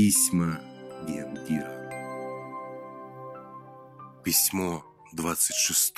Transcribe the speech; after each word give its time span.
Письма 0.00 0.60
Гендира. 1.08 1.90
Письмо 4.22 4.84
26. 5.12 5.94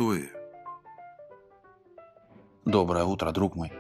Доброе 2.65 3.05
утро, 3.05 3.31
друг 3.31 3.57
мой. 3.57 3.71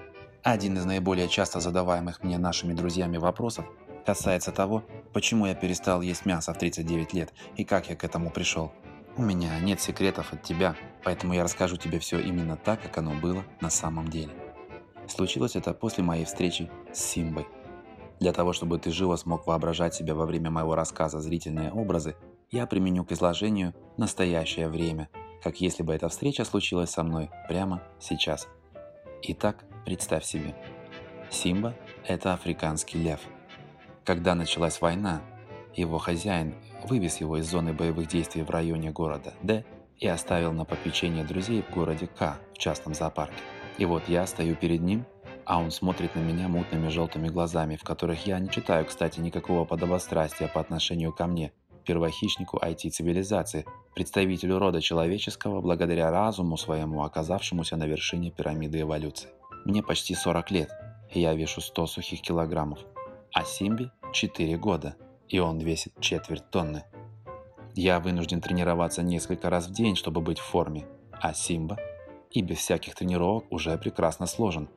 Один 0.43 0.77
из 0.77 0.85
наиболее 0.85 1.27
часто 1.27 1.61
задаваемых 1.61 2.22
мне 2.22 2.37
нашими 2.37 2.75
друзьями 2.75 3.17
вопросов 3.17 3.64
касается 4.04 4.53
того, 4.53 4.85
почему 5.14 5.46
я 5.46 5.54
перестал 5.54 6.03
есть 6.03 6.26
мясо 6.26 6.52
в 6.52 6.58
39 6.58 7.14
лет 7.14 7.32
и 7.56 7.64
как 7.64 7.88
я 7.88 7.96
к 7.96 8.04
этому 8.04 8.28
пришел. 8.28 8.72
У 9.16 9.22
меня 9.22 9.58
нет 9.60 9.80
секретов 9.80 10.34
от 10.34 10.42
тебя, 10.42 10.76
поэтому 11.02 11.32
я 11.32 11.44
расскажу 11.44 11.78
тебе 11.78 11.98
все 11.98 12.21
именно 12.21 12.58
так, 12.58 12.82
как 12.82 12.98
оно 12.98 13.14
было 13.14 13.42
на 13.62 13.71
самом 13.71 14.08
деле. 14.08 14.34
Случилось 15.08 15.56
это 15.56 15.72
после 15.72 16.05
моей 16.05 16.27
встречи 16.27 16.70
с 16.92 16.98
Симбой. 16.98 17.46
Для 18.20 18.32
того, 18.32 18.52
чтобы 18.52 18.78
ты 18.78 18.91
живо 18.91 19.16
смог 19.16 19.46
воображать 19.46 19.95
себе 19.95 20.12
во 20.12 20.27
время 20.27 20.50
моего 20.50 20.74
рассказа 20.74 21.20
зрительные 21.20 21.73
образы, 21.73 22.16
я 22.51 22.66
применю 22.66 23.05
к 23.05 23.12
изложению 23.12 23.74
настоящее 23.97 24.69
время, 24.69 25.09
как 25.42 25.61
если 25.62 25.83
бы 25.83 25.95
эта 25.95 26.09
встреча 26.11 26.45
случилась 26.45 26.91
со 26.91 27.02
мной 27.02 27.30
прямо 27.48 27.83
сейчас. 27.98 28.47
Итак, 29.23 29.64
представь 29.87 30.25
себе. 30.25 30.55
Симба– 31.30 31.75
это 32.06 32.34
африканский 32.34 32.98
лев. 32.98 33.20
Когда 34.05 34.34
началась 34.34 34.80
война, 34.83 35.23
его 35.75 35.98
хозяин 35.98 36.55
вывез 36.84 37.20
его 37.20 37.39
из 37.39 37.48
зоны 37.48 37.73
боевых 37.73 38.09
действий 38.09 38.42
в 38.42 38.50
районе 38.50 38.91
города 38.91 39.33
Д 39.42 39.64
и 39.97 40.06
оставил 40.06 40.52
на 40.52 40.64
попечение 40.64 41.25
друзей 41.25 41.62
в 41.62 41.73
городе 41.73 42.06
К 42.06 42.39
в 42.55 42.59
частном 42.59 42.92
зоопарке. 42.92 43.42
И 43.78 43.87
вот 43.87 44.09
я 44.09 44.27
стою 44.27 44.56
перед 44.56 44.80
ним, 44.80 45.06
а 45.45 45.59
он 45.59 45.71
смотрит 45.71 46.15
на 46.15 46.21
меня 46.21 46.49
мутными 46.49 46.89
желтыми 46.89 47.29
глазами, 47.29 47.77
в 47.77 47.83
которых 47.83 48.27
я 48.27 48.39
не 48.39 48.51
читаю, 48.51 48.85
кстати, 48.87 49.21
никакого 49.21 49.65
подобострастия 49.65 50.48
по 50.48 50.61
отношению 50.61 51.12
ко 51.12 51.27
мне, 51.27 51.53
первохищнику 51.85 52.59
IT-цивилизации, 52.59 53.67
представителю 53.95 54.59
рода 54.59 54.81
человеческого 54.81 55.61
благодаря 55.61 56.11
разуму 56.11 56.56
своему, 56.56 57.03
оказавшемуся 57.03 57.77
на 57.77 57.84
вершине 57.84 58.31
пирамиды 58.31 58.81
эволюции. 58.81 59.31
Мне 59.64 59.83
почти 59.83 60.14
40 60.14 60.51
лет, 60.51 60.70
и 61.12 61.20
я 61.20 61.34
вешу 61.34 61.61
100 61.61 61.86
сухих 61.86 62.23
килограммов, 62.23 62.81
а 63.33 63.45
Симби 63.45 63.91
4 64.12 64.57
года, 64.57 64.97
и 65.29 65.39
он 65.39 65.59
весит 65.59 65.92
четверть 66.01 66.51
тонны. 66.51 66.84
Я 67.75 68.01
вынужден 68.01 68.41
тренироваться 68.41 69.03
несколько 69.03 69.48
раз 69.48 69.69
в 69.69 69.73
день, 69.73 69.97
чтобы 69.97 70.20
быть 70.20 70.39
в 70.39 70.45
форме, 70.45 70.86
а 71.12 71.34
Симба– 71.34 71.77
и 72.31 72.42
без 72.42 72.59
всяких 72.59 72.95
тренировок 72.95 73.45
уже 73.51 73.77
прекрасно 73.77 74.27
сложен. 74.27 74.69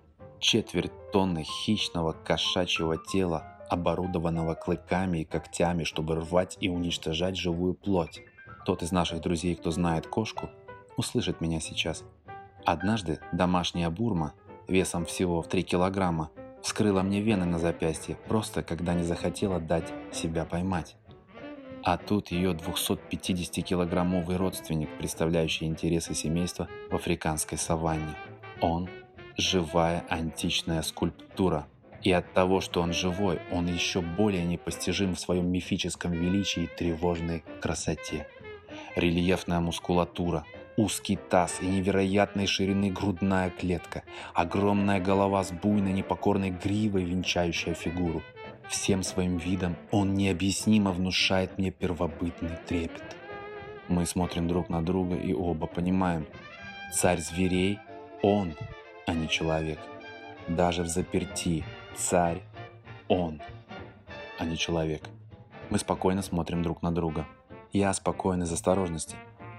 Четверть 0.44 0.92
тонны 1.14 1.44
хищного 1.44 2.12
кошачьего 2.12 2.98
тела, 2.98 3.46
оборудованного 3.70 4.56
клыками 4.56 5.20
и 5.20 5.24
когтями, 5.24 5.86
чтобы 5.86 6.16
рвать 6.16 6.58
и 6.60 6.68
уничтожать 6.68 7.38
живую 7.38 7.76
плоть. 7.76 8.22
Тот 8.66 8.84
из 8.84 8.92
наших 8.92 9.22
друзей, 9.22 9.56
кто 9.56 9.72
знает 9.72 10.06
кошку, 10.06 10.50
услышит 10.98 11.40
меня 11.40 11.62
сейчас. 11.62 12.04
Однажды 12.66 13.22
домашняя 13.32 13.90
бурма, 13.90 14.34
весом 14.68 15.06
всего 15.06 15.42
в 15.42 15.48
3 15.48 15.64
килограмма, 15.64 16.30
вскрыла 16.62 17.04
мне 17.04 17.22
вены 17.22 17.46
на 17.46 17.58
запястье, 17.58 18.18
просто 18.28 18.64
когда 18.64 18.94
не 18.94 19.04
захотела 19.04 19.62
дать 19.62 19.94
себя 20.12 20.44
поймать. 20.44 20.98
А 21.84 21.96
тут 21.96 22.32
ее 22.32 22.52
250-килограммовый 22.52 24.36
родственник, 24.36 24.90
представляющий 24.98 25.68
интересы 25.68 26.14
семейства 26.14 26.68
в 26.92 26.96
африканской 26.96 27.58
саванне. 27.58 28.14
Он– 28.60 28.90
живая 29.38 30.06
античная 30.10 30.82
скульптура. 30.82 31.68
И 32.02 32.12
от 32.12 32.34
того, 32.34 32.60
что 32.60 32.82
он 32.82 32.94
живой, 32.94 33.40
он 33.52 33.68
еще 33.68 34.02
более 34.02 34.44
непостижим 34.44 35.16
в 35.16 35.20
своем 35.20 35.48
мифическом 35.52 36.12
величии 36.12 36.64
и 36.64 36.68
тревожной 36.68 37.44
красоте. 37.62 38.28
Рельефная 38.96 39.62
мускулатура, 39.62 40.44
узкий 40.76 41.16
таз 41.16 41.60
и 41.62 41.66
невероятной 41.66 42.46
ширины 42.46 42.90
грудная 42.92 43.50
клетка, 43.50 44.04
огромная 44.34 45.00
голова 45.00 45.44
с 45.44 45.52
буйной 45.52 45.94
непокорной 45.94 46.50
гривой, 46.50 47.04
венчающая 47.04 47.74
фигуру– 47.74 48.22
Всем 48.70 49.04
своим 49.04 49.38
видом 49.38 49.76
он 49.92 50.14
необъяснимо 50.14 50.92
внушает 50.92 51.58
мне 51.58 51.72
первобытный 51.72 52.58
трепет. 52.68 53.16
Мы 53.88 54.06
смотрим 54.06 54.48
друг 54.48 54.70
на 54.70 54.84
друга 54.84 55.16
и 55.16 55.34
оба 55.34 55.68
понимаем. 55.68 56.26
Царь 56.94 57.20
зверей– 57.20 57.80
он, 58.22 58.56
а 59.06 59.14
не 59.14 59.28
человек. 59.28 59.80
Даже 60.48 60.84
в 60.84 60.88
заперти 60.88 61.64
царь– 61.96 62.42
он, 63.08 63.42
а 64.40 64.46
не 64.46 64.58
человек. 64.58 65.04
Мы 65.70 65.80
спокойно 65.80 66.22
смотрим 66.22 66.64
друг 66.64 66.82
на 66.82 66.94
друга. 66.94 67.26
Я 67.72 67.94
спокоен 67.94 68.44
из 68.44 68.52
осторожности, 68.52 69.16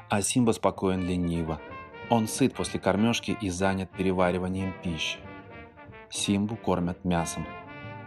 а 0.09 0.23
Симба 0.23 0.53
спокоен 0.53 1.07
лениво. 1.07 1.61
Он 2.11 2.29
сыт 2.29 2.55
после 2.55 2.81
кормежки 2.81 3.37
и 3.41 3.51
занят 3.51 3.91
перевариванием 3.91 4.75
пищи. 4.83 5.19
Симбу 6.11 6.57
кормят 6.57 7.05
мясом– 7.05 7.47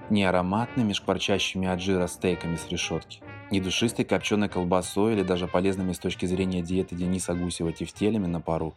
не 0.10 0.24
ароматными 0.24 0.94
шкварчащими 0.94 1.68
от 1.68 1.82
жира 1.82 2.08
стейками 2.08 2.56
с 2.56 2.68
решетки, 2.70 3.22
не 3.52 3.60
душистой 3.60 4.06
копченой 4.06 4.50
колбасой 4.50 5.14
или 5.14 5.24
даже 5.24 5.48
полезными 5.48 5.94
с 5.94 6.00
точки 6.00 6.26
зрения 6.26 6.62
диеты 6.62 6.96
Дениса 6.96 7.34
Гусева 7.34 7.72
тефтелями 7.72 8.28
на 8.28 8.42
пару. 8.42 8.74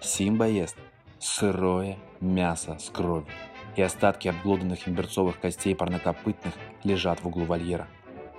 Симба 0.00 0.46
ест 0.46 0.76
сырое 1.20 1.98
мясо 2.20 2.78
с 2.78 2.90
кровью, 2.90 3.32
и 3.76 3.82
остатки 3.82 4.28
обглоданных 4.28 4.86
им 4.88 4.94
берцовых 4.94 5.38
костей 5.38 5.74
парнокопытных 5.74 6.54
лежат 6.82 7.20
в 7.20 7.28
углу 7.28 7.44
вольера. 7.44 7.86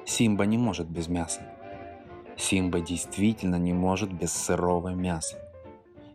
Симба 0.05 0.45
не 0.45 0.57
может 0.57 0.87
без 0.87 1.07
мяса. 1.07 1.41
Симба 2.37 2.81
действительно 2.81 3.55
не 3.55 3.73
может 3.73 4.11
без 4.11 4.33
сырого 4.33 4.89
мяса. 4.89 5.37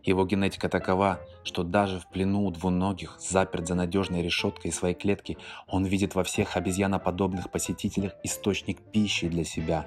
Его 0.02 0.24
генетика 0.24 0.68
такова, 0.68 1.20
что 1.42 1.64
даже 1.64 1.98
в 1.98 2.08
плену 2.08 2.46
у 2.46 2.50
двуногих, 2.52 3.16
заперт 3.18 3.66
за 3.66 3.74
надежной 3.74 4.22
решеткой 4.22 4.72
своей 4.72 4.94
клетки, 4.94 5.36
он 5.66 5.84
видит 5.84 6.14
во 6.14 6.22
всех 6.22 6.56
обезьяноподобных 6.56 7.50
посетителях 7.50 8.12
источник 8.22 8.80
пищи 8.92 9.28
для 9.28 9.42
себя. 9.44 9.86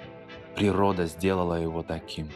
Природа 0.56 1.06
сделала 1.06 1.54
его 1.54 1.84
таким. 1.84 2.30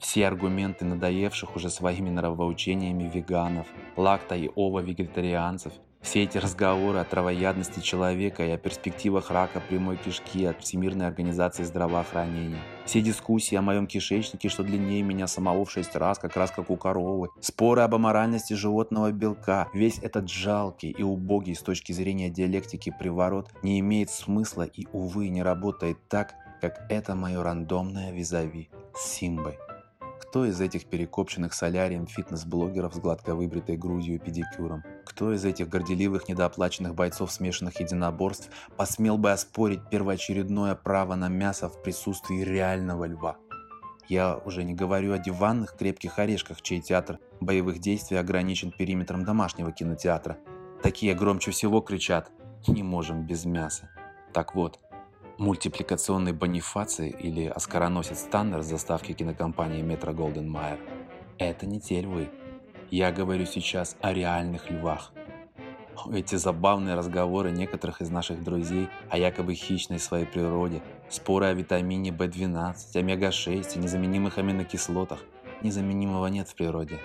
Все 0.00 0.26
аргументы 0.26 0.84
надоевших 0.84 1.54
уже 1.56 1.70
своими 1.70 2.10
нравоучениями 2.10 3.04
веганов, 3.04 3.66
лакто- 3.96 4.34
и 4.34 4.50
ово-вегетарианцев– 4.54 5.72
все 6.00 6.22
эти 6.22 6.38
разговоры 6.38 6.98
о 6.98 7.04
травоядности 7.04 7.80
человека 7.80 8.42
и 8.42 8.50
о 8.50 8.56
перспективах 8.56 9.30
рака 9.30 9.60
прямой 9.60 9.98
кишки 9.98 10.46
от 10.46 10.62
Всемирной 10.62 11.06
организации 11.06 11.62
здравоохранения. 11.62 12.60
Все 12.86 13.02
дискуссии 13.02 13.54
о 13.54 13.62
моем 13.62 13.86
кишечнике, 13.86 14.48
что 14.48 14.62
длиннее 14.62 15.02
меня 15.02 15.26
самого 15.26 15.66
в 15.66 15.70
шесть 15.70 15.94
раз, 15.94 16.18
как 16.18 16.36
раз 16.36 16.50
как 16.50 16.70
у 16.70 16.76
коровы. 16.76 17.28
Споры 17.40 17.82
об 17.82 17.94
аморальности 17.94 18.54
животного 18.54 19.12
белка. 19.12 19.68
Весь 19.74 19.98
этот 19.98 20.30
жалкий 20.30 20.90
и 20.90 21.02
убогий 21.02 21.54
с 21.54 21.60
точки 21.60 21.92
зрения 21.92 22.30
диалектики 22.30 22.94
приворот 22.98 23.50
не 23.62 23.78
имеет 23.80 24.08
смысла 24.10 24.62
и, 24.62 24.86
увы, 24.92 25.28
не 25.28 25.42
работает 25.42 25.98
так, 26.08 26.34
как 26.62 26.86
это 26.88 27.14
мое 27.14 27.42
рандомное 27.42 28.10
визави 28.10 28.70
с 28.94 29.04
Симбой. 29.06 29.58
Кто 30.30 30.44
из 30.44 30.60
этих 30.60 30.86
перекопченных 30.86 31.52
солярием 31.52 32.06
фитнес-блогеров 32.06 32.94
с 32.94 32.98
гладко 33.00 33.34
выбритой 33.34 33.76
грудью 33.76 34.14
и 34.14 34.18
педикюром? 34.20 34.84
Кто 35.04 35.32
из 35.32 35.44
этих 35.44 35.68
горделивых 35.68 36.28
недооплаченных 36.28 36.94
бойцов 36.94 37.32
смешанных 37.32 37.80
единоборств 37.80 38.48
посмел 38.76 39.18
бы 39.18 39.32
оспорить 39.32 39.80
первоочередное 39.90 40.76
право 40.76 41.16
на 41.16 41.26
мясо 41.26 41.68
в 41.68 41.82
присутствии 41.82 42.44
реального 42.44 43.06
льва? 43.06 43.38
Я 44.08 44.36
уже 44.36 44.62
не 44.62 44.72
говорю 44.72 45.14
о 45.14 45.18
диванных 45.18 45.76
крепких 45.76 46.20
орешках, 46.20 46.62
чей 46.62 46.80
театр 46.80 47.18
боевых 47.40 47.80
действий 47.80 48.16
ограничен 48.16 48.70
периметром 48.70 49.24
домашнего 49.24 49.72
кинотеатра. 49.72 50.38
Такие 50.80 51.16
громче 51.16 51.50
всего 51.50 51.80
кричат 51.80 52.30
«Не 52.68 52.84
можем 52.84 53.26
без 53.26 53.44
мяса». 53.46 53.90
Так 54.32 54.54
вот, 54.54 54.78
мультипликационной 55.40 56.32
бонифации 56.34 57.08
или 57.08 57.46
оскароносец 57.46 58.24
Таннер 58.30 58.62
с 58.62 58.66
заставки 58.66 59.12
кинокомпании 59.12 59.80
Метро 59.80 60.12
Голден 60.12 60.48
Майер– 60.48 60.78
это 61.38 61.64
не 61.64 61.80
те 61.80 62.02
львы. 62.02 62.28
Я 62.90 63.10
говорю 63.10 63.46
сейчас 63.46 63.96
о 64.02 64.12
реальных 64.12 64.70
львах. 64.70 65.12
Эти 66.12 66.34
забавные 66.34 66.94
разговоры 66.94 67.52
некоторых 67.52 68.02
из 68.02 68.10
наших 68.10 68.44
друзей 68.44 68.88
о 69.08 69.16
якобы 69.16 69.54
хищной 69.54 69.98
своей 69.98 70.26
природе, 70.26 70.82
споры 71.08 71.46
о 71.46 71.54
витамине 71.54 72.10
В12, 72.10 72.96
омега-6 72.96 73.76
и 73.76 73.78
незаменимых 73.78 74.36
аминокислотах. 74.36 75.20
Незаменимого 75.62 76.26
нет 76.26 76.48
в 76.48 76.54
природе. 76.54 76.98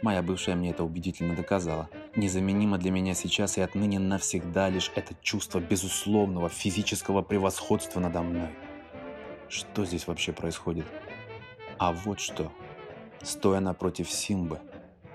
Моя 0.00 0.22
бывшая 0.22 0.54
мне 0.54 0.70
это 0.70 0.84
убедительно 0.84 1.34
доказала. 1.34 1.90
Незаменимо 2.14 2.78
для 2.78 2.92
меня 2.92 3.14
сейчас 3.14 3.58
и 3.58 3.60
отныне 3.60 3.98
навсегда 3.98 4.68
лишь 4.68 4.92
это 4.94 5.14
чувство 5.22 5.58
безусловного 5.58 6.48
физического 6.48 7.22
превосходства 7.22 7.98
надо 7.98 8.22
мной. 8.22 8.50
Что 9.48 9.84
здесь 9.84 10.06
вообще 10.06 10.32
происходит? 10.32 10.86
А 11.78 11.92
вот 11.92 12.20
что. 12.20 12.52
Стоя 13.22 13.58
напротив 13.58 14.08
Симбы, 14.08 14.60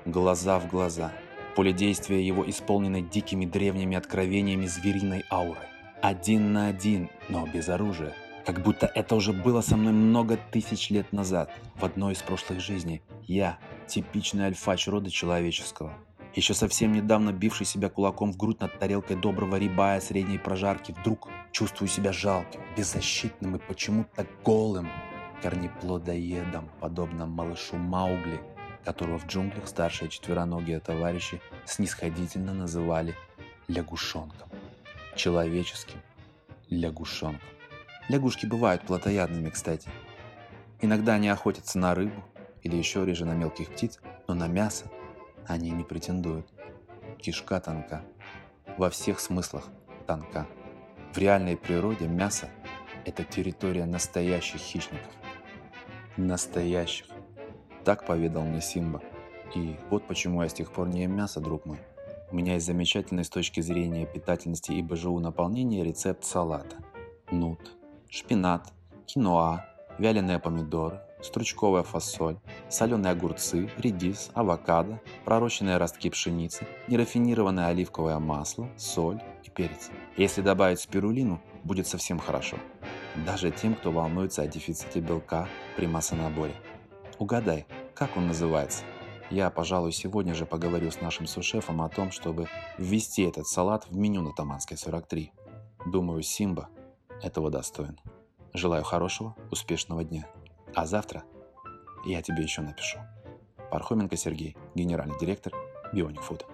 глаза 0.06 0.60
в 0.60 0.68
глаза, 0.68 1.14
поле 1.56 1.72
действия 1.72 2.26
его 2.26 2.50
исполнено 2.50 3.00
дикими 3.00 3.46
древними 3.46 3.96
откровениями 3.96 4.66
звериной 4.66 5.24
аурой. 5.32 5.68
Один 6.02 6.52
на 6.52 6.68
один, 6.68 7.10
но 7.30 7.48
без 7.48 7.70
оружия. 7.70 8.14
Как 8.46 8.62
будто 8.62 8.92
это 8.94 9.16
уже 9.16 9.32
было 9.32 9.62
со 9.62 9.78
мной 9.78 9.94
много 9.94 10.38
тысяч 10.52 10.90
лет 10.90 11.14
назад, 11.14 11.50
в 11.76 11.86
одной 11.86 12.12
из 12.12 12.22
прошлых 12.22 12.60
жизней. 12.60 13.02
Я– 13.26 13.58
типичный 13.88 14.46
альфач 14.46 14.88
рода 14.88 15.10
человеческого. 15.10 15.94
Еще 16.36 16.56
совсем 16.56 16.94
недавно 16.94 17.32
бивший 17.32 17.66
себя 17.66 17.90
кулаком 17.90 18.32
в 18.32 18.38
грудь 18.38 18.60
над 18.60 18.80
тарелкой 18.80 19.16
доброго 19.16 19.58
рибая 19.58 20.00
средней 20.02 20.40
прожарки, 20.40 20.92
вдруг 20.92 21.30
чувствую 21.52 21.88
себя 21.88 22.12
жалким, 22.12 22.60
беззащитным 22.76 23.56
и 23.56 23.60
почему-то 23.60 24.26
голым, 24.44 24.90
корнеплодоедом, 25.44 26.70
подобно 26.80 27.28
малышу 27.28 27.78
Маугли, 27.78 28.42
которого 28.84 29.20
в 29.20 29.28
джунглях 29.28 29.68
старшие 29.68 30.10
четвероногие 30.10 30.80
товарищи 30.80 31.40
снисходительно 31.66 32.54
называли 32.54 33.16
лягушонком. 33.68 34.50
Человеческим 35.16 36.00
лягушонком. 36.70 37.48
Лягушки 38.10 38.48
бывают 38.48 38.82
плотоядными, 38.82 39.50
кстати. 39.50 39.90
Иногда 40.82 41.14
они 41.14 41.30
охотятся 41.30 41.78
на 41.78 41.94
рыбу 41.94 42.24
или 42.64 42.76
еще 42.76 43.06
реже 43.06 43.26
на 43.26 43.34
мелких 43.34 43.70
птиц, 43.70 44.00
но 44.28 44.34
на 44.34 44.48
мясо 44.48 44.86
они 45.46 45.70
не 45.72 45.84
претендуют. 45.84 46.48
Кишка 47.20 47.60
тонка. 47.60 48.04
Во 48.78 48.90
всех 48.90 49.20
смыслах 49.20 49.68
тонка. 50.08 50.48
В 51.14 51.18
реальной 51.18 51.56
природе 51.56 52.08
мясо– 52.08 52.50
это 53.06 53.24
территория 53.24 53.86
настоящих 53.86 54.60
хищников. 54.60 55.12
Настоящих. 56.18 57.08
Так 57.84 58.06
поведал 58.06 58.44
мне 58.44 58.62
Симба. 58.62 59.02
И 59.54 59.76
вот 59.90 60.08
почему 60.08 60.42
я 60.42 60.50
с 60.50 60.54
тех 60.54 60.72
пор 60.72 60.88
не 60.88 61.04
ем 61.04 61.16
мясо, 61.16 61.40
друг 61.40 61.66
мой. 61.66 61.80
У 62.32 62.36
меня 62.36 62.56
есть 62.56 62.66
замечательный 62.66 63.24
с 63.24 63.30
точки 63.30 63.60
зрения 63.62 64.08
питательности 64.08 64.72
и 64.72 64.82
БЖУ 64.82 65.20
наполнения 65.20 65.84
рецепт 65.84 66.24
салата. 66.24 66.78
Нут, 67.30 67.60
шпинат, 68.10 68.74
киноа, 69.06 69.66
вяленые 70.00 70.40
помидоры, 70.40 71.02
стручковая 71.24 71.84
фасоль, 71.84 72.38
соленые 72.70 73.14
огурцы, 73.14 73.70
редис, 73.78 74.30
авокадо, 74.34 75.02
пророщенные 75.26 75.78
ростки 75.78 76.10
пшеницы, 76.10 76.68
нерафинированное 76.88 77.68
оливковое 77.68 78.20
масло, 78.20 78.70
соль 78.78 79.22
и 79.44 79.50
перец. 79.50 79.90
Если 80.18 80.42
добавить 80.42 80.80
спирулину, 80.80 81.42
будет 81.64 81.88
совсем 81.88 82.20
хорошо. 82.20 82.58
Даже 83.26 83.52
тем, 83.52 83.76
кто 83.76 83.92
волнуется 83.92 84.42
о 84.42 84.48
дефиците 84.48 85.00
белка 85.00 85.48
при 85.78 85.88
массонаборе. 85.88 86.56
Угадай, 87.20 87.66
как 87.96 88.18
он 88.18 88.28
называется? 88.28 88.84
Я, 89.30 89.50
пожалуй, 89.50 89.92
сегодня 89.92 90.34
же 90.36 90.46
поговорю 90.46 90.92
с 90.92 91.02
нашим 91.02 91.26
сушефом 91.26 91.82
о 91.82 91.90
том, 91.90 92.12
чтобы 92.12 92.48
ввести 92.78 93.24
этот 93.24 93.48
салат 93.48 93.88
в 93.90 93.96
меню 93.96 94.22
на 94.22 94.34
Таманской 94.34 94.78
43. 94.78 95.32
Думаю, 95.86 96.22
Симба 96.22 96.70
этого 97.22 97.50
достоин. 97.50 98.00
Желаю 98.54 98.84
хорошего, 98.84 99.36
успешного 99.50 100.04
дня. 100.04 100.28
А 100.76 100.86
завтра 100.86 101.24
я 102.06 102.22
тебе 102.22 102.44
еще 102.44 102.62
напишу. 102.62 103.00
Пархоменко 103.72 104.16
Сергей, 104.18 104.58
генеральный 104.76 105.18
директор 105.20 105.54
Бионик 105.94 106.22
Фуд. 106.22 106.46